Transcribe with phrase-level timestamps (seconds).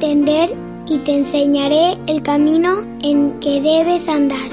[0.00, 4.48] entender y te enseñaré el camino en que debes andar.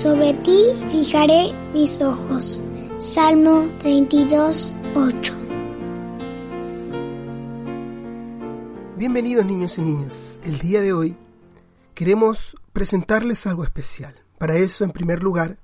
[0.00, 0.58] Sobre ti
[0.88, 2.60] fijaré mis ojos.
[2.98, 5.34] Salmo 32, 8.
[8.96, 10.38] Bienvenidos niños y niñas.
[10.42, 11.16] El día de hoy
[11.94, 14.20] queremos presentarles algo especial.
[14.36, 15.58] Para eso, en primer lugar,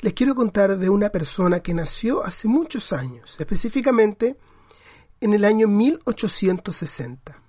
[0.00, 4.38] les quiero contar de una persona que nació hace muchos años, específicamente
[5.20, 7.43] en el año 1860.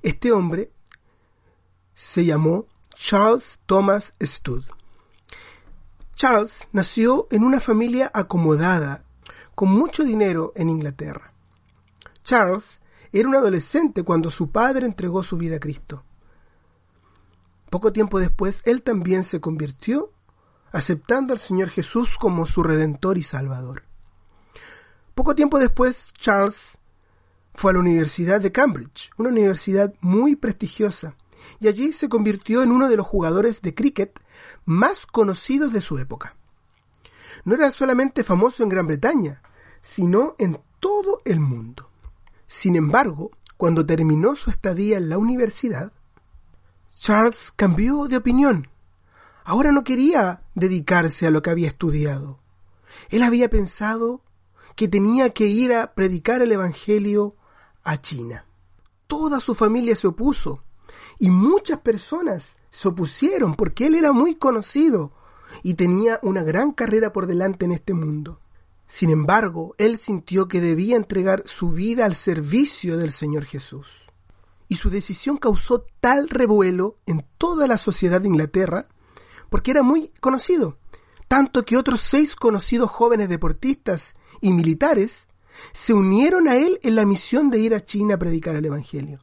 [0.00, 0.70] Este hombre
[1.94, 4.64] se llamó Charles Thomas Stud.
[6.14, 9.04] Charles nació en una familia acomodada,
[9.54, 11.32] con mucho dinero en Inglaterra.
[12.22, 16.04] Charles era un adolescente cuando su padre entregó su vida a Cristo.
[17.70, 20.12] Poco tiempo después, él también se convirtió
[20.72, 23.84] aceptando al Señor Jesús como su Redentor y Salvador.
[25.14, 26.78] Poco tiempo después, Charles
[27.54, 31.16] fue a la Universidad de Cambridge, una universidad muy prestigiosa,
[31.60, 34.20] y allí se convirtió en uno de los jugadores de cricket
[34.64, 36.36] más conocidos de su época.
[37.44, 39.42] No era solamente famoso en Gran Bretaña,
[39.80, 41.90] sino en todo el mundo.
[42.46, 45.92] Sin embargo, cuando terminó su estadía en la universidad,
[46.94, 48.68] Charles cambió de opinión
[49.44, 52.38] Ahora no quería dedicarse a lo que había estudiado.
[53.10, 54.22] Él había pensado
[54.76, 57.36] que tenía que ir a predicar el Evangelio
[57.84, 58.46] a China.
[59.06, 60.62] Toda su familia se opuso
[61.18, 65.12] y muchas personas se opusieron porque él era muy conocido
[65.62, 68.40] y tenía una gran carrera por delante en este mundo.
[68.86, 73.88] Sin embargo, él sintió que debía entregar su vida al servicio del Señor Jesús.
[74.68, 78.88] Y su decisión causó tal revuelo en toda la sociedad de Inglaterra
[79.50, 80.78] porque era muy conocido,
[81.28, 85.28] tanto que otros seis conocidos jóvenes deportistas y militares
[85.72, 89.18] se unieron a él en la misión de ir a China a predicar el Evangelio.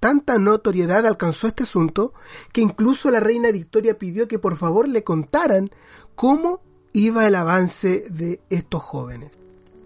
[0.00, 2.12] Tanta notoriedad alcanzó este asunto
[2.52, 5.70] que incluso la reina Victoria pidió que por favor le contaran
[6.14, 6.60] cómo
[6.92, 9.30] iba el avance de estos jóvenes.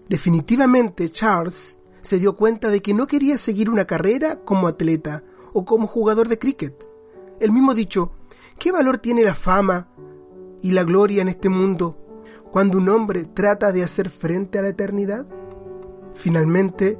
[0.09, 5.63] Definitivamente Charles se dio cuenta de que no quería seguir una carrera como atleta o
[5.63, 6.85] como jugador de cricket.
[7.39, 8.11] El mismo dicho,
[8.59, 9.87] ¿Qué valor tiene la fama
[10.61, 11.97] y la gloria en este mundo
[12.51, 15.25] cuando un hombre trata de hacer frente a la eternidad?
[16.13, 16.97] Finalmente,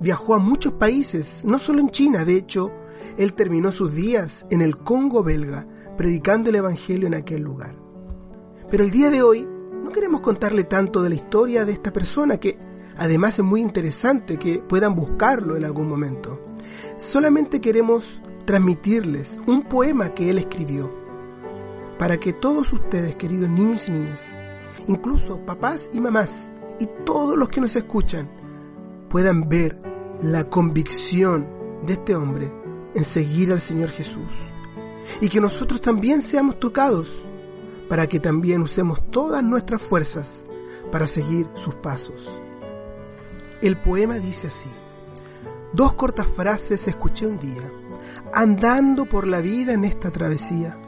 [0.00, 2.70] viajó a muchos países, no solo en China, de hecho,
[3.16, 7.76] él terminó sus días en el Congo belga, predicando el Evangelio en aquel lugar.
[8.70, 9.46] Pero el día de hoy
[9.82, 12.58] no queremos contarle tanto de la historia de esta persona, que
[12.96, 16.40] además es muy interesante que puedan buscarlo en algún momento.
[16.96, 20.90] Solamente queremos transmitirles un poema que él escribió,
[21.98, 24.36] para que todos ustedes, queridos niños y niñas,
[24.90, 28.28] incluso papás y mamás, y todos los que nos escuchan,
[29.08, 29.80] puedan ver
[30.20, 31.48] la convicción
[31.86, 32.52] de este hombre
[32.94, 34.32] en seguir al Señor Jesús.
[35.20, 37.08] Y que nosotros también seamos tocados,
[37.88, 40.44] para que también usemos todas nuestras fuerzas
[40.90, 42.40] para seguir sus pasos.
[43.62, 44.70] El poema dice así,
[45.72, 47.70] dos cortas frases escuché un día
[48.32, 50.78] andando por la vida en esta travesía.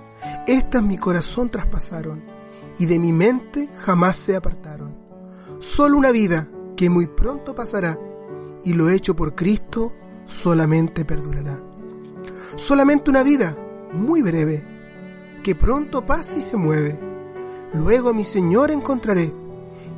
[0.46, 2.31] Estas mi corazón traspasaron
[2.78, 4.94] y de mi mente jamás se apartaron.
[5.60, 7.98] Solo una vida que muy pronto pasará
[8.64, 9.92] y lo hecho por Cristo
[10.26, 11.60] solamente perdurará.
[12.56, 13.56] Solamente una vida
[13.92, 14.64] muy breve
[15.42, 16.98] que pronto pasa y se mueve.
[17.74, 19.32] Luego mi Señor encontraré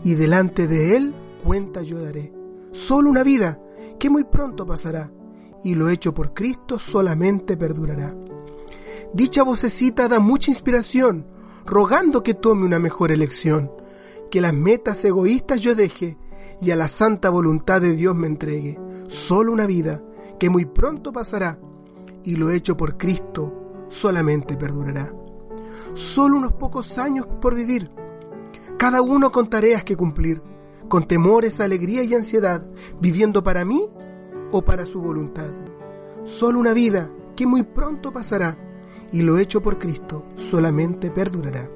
[0.02, 2.32] y delante de Él cuenta yo daré.
[2.72, 3.60] Solo una vida
[3.98, 5.10] que muy pronto pasará
[5.62, 8.14] y lo hecho por Cristo solamente perdurará.
[9.12, 11.26] Dicha vocecita da mucha inspiración,
[11.66, 13.70] rogando que tome una mejor elección,
[14.30, 16.19] que las metas egoístas yo deje
[16.60, 18.78] y a la santa voluntad de Dios me entregue.
[19.08, 20.02] Solo una vida
[20.38, 21.58] que muy pronto pasará
[22.22, 25.12] y lo hecho por Cristo solamente perdurará.
[25.94, 27.91] Solo unos pocos años por vivir,
[28.78, 30.42] cada uno con tareas que cumplir,
[30.88, 32.66] con temores, alegría y ansiedad,
[33.00, 33.88] viviendo para mí
[34.52, 35.52] o para su voluntad.
[36.25, 38.58] Solo una vida que muy pronto pasará
[39.14, 41.70] y lo hecho por Cristo solamente perdurará.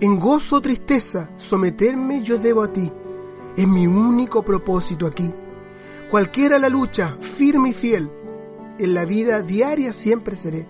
[0.00, 2.90] En gozo o tristeza someterme yo debo a ti.
[3.56, 5.28] Es mi único propósito aquí.
[6.08, 8.08] Cualquiera la lucha, firme y fiel,
[8.78, 10.68] en la vida diaria siempre seré.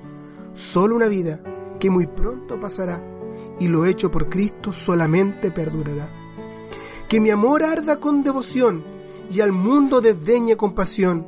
[0.55, 1.43] Solo una vida
[1.79, 3.05] que muy pronto pasará
[3.61, 6.09] y lo hecho por Cristo solamente perdurará.
[7.07, 8.83] Que mi amor arda con devoción
[9.31, 11.27] y al mundo desdeñe compasión,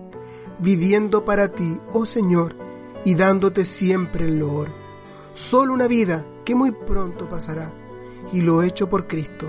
[0.59, 2.66] viviendo para ti, oh Señor,
[3.07, 4.69] y dándote siempre el loor.
[5.33, 7.73] Solo una vida que muy pronto pasará,
[8.33, 9.47] y lo hecho por Cristo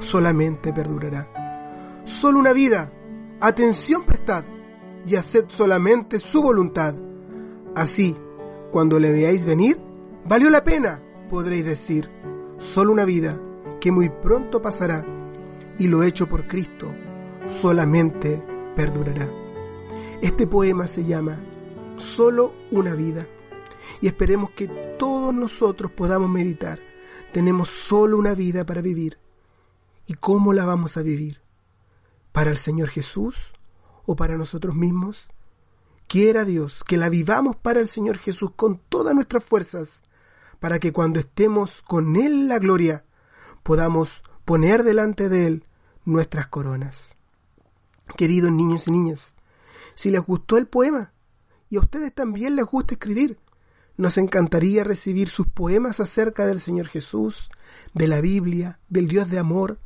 [0.00, 2.02] solamente perdurará.
[2.04, 2.92] Solo una vida,
[3.40, 4.42] atención prestad,
[5.06, 6.96] y haced solamente su voluntad.
[7.76, 8.16] Así,
[8.72, 9.78] cuando le veáis venir,
[10.24, 11.00] valió la pena,
[11.30, 12.10] podréis decir,
[12.58, 13.40] solo una vida
[13.80, 15.06] que muy pronto pasará,
[15.78, 16.92] y lo hecho por Cristo
[17.46, 18.42] solamente
[18.74, 19.28] perdurará.
[20.20, 21.38] Este poema se llama
[21.98, 23.26] Solo una vida,
[24.00, 24.68] y esperemos que
[24.98, 26.78] todos nosotros podamos meditar.
[27.32, 29.18] Tenemos solo una vida para vivir.
[30.06, 31.42] ¿Y cómo la vamos a vivir?
[32.32, 33.36] ¿Para el Señor Jesús
[34.06, 35.28] o para nosotros mismos?
[36.06, 40.02] Quiera Dios que la vivamos para el Señor Jesús con todas nuestras fuerzas,
[40.60, 43.04] para que cuando estemos con Él la gloria,
[43.62, 45.64] podamos poner delante de Él
[46.04, 47.16] nuestras coronas.
[48.16, 49.34] Queridos niños y niñas,
[49.94, 51.12] si les gustó el poema,
[51.70, 53.38] y a ustedes también les gusta escribir,
[53.96, 57.50] nos encantaría recibir sus poemas acerca del Señor Jesús,
[57.94, 59.80] de la Biblia, del Dios de amor,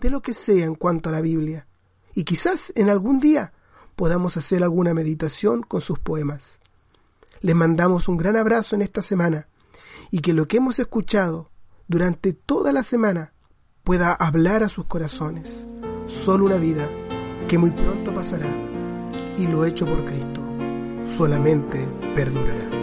[0.00, 1.66] de lo que sea en cuanto a la Biblia.
[2.14, 3.52] Y quizás en algún día
[3.94, 6.60] podamos hacer alguna meditación con sus poemas.
[7.40, 9.48] Les mandamos un gran abrazo en esta semana
[10.10, 11.50] y que lo que hemos escuchado
[11.88, 13.34] durante toda la semana
[13.84, 15.66] pueda hablar a sus corazones.
[16.06, 16.88] Solo una vida
[17.48, 18.48] que muy pronto pasará
[19.36, 20.47] y lo hecho por Cristo
[21.16, 22.77] solamente perdurará.